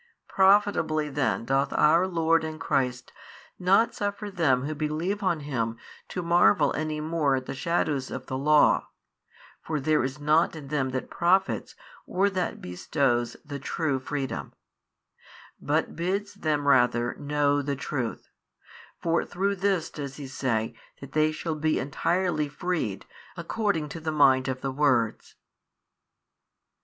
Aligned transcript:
Profitably 0.27 1.09
then 1.09 1.45
doth 1.45 1.71
our 1.73 2.07
Lord 2.07 2.43
and 2.43 2.59
Christ 2.59 3.13
not 3.59 3.93
suffer 3.93 4.31
them 4.31 4.63
who 4.63 4.73
believe 4.73 5.21
on 5.21 5.41
Him 5.41 5.77
to 6.07 6.23
marvel 6.23 6.73
any 6.73 6.99
more 6.99 7.35
at 7.35 7.45
the 7.45 7.53
shadows 7.53 8.09
of 8.09 8.25
the 8.25 8.35
law 8.35 8.87
(for 9.61 9.79
there 9.79 10.03
is 10.03 10.19
nought 10.19 10.55
in 10.55 10.69
them 10.69 10.89
that 10.89 11.11
profits 11.11 11.75
or 12.07 12.31
that 12.31 12.59
bestows 12.63 13.37
the 13.45 13.59
true 13.59 13.99
freedom) 13.99 14.53
but 15.61 15.95
bids 15.95 16.33
them 16.33 16.67
rather 16.67 17.13
know 17.19 17.61
the 17.61 17.75
Truth; 17.75 18.27
for 19.03 19.23
through 19.23 19.57
this 19.57 19.91
does 19.91 20.15
He 20.15 20.25
say 20.25 20.73
that 20.99 21.11
they 21.11 21.31
shall 21.31 21.53
be 21.53 21.77
entirely 21.77 22.49
freed, 22.49 23.05
according 23.37 23.87
to 23.89 23.99
the 23.99 24.11
mind 24.11 24.47
of 24.47 24.61
the 24.61 24.71
words. 24.71 25.35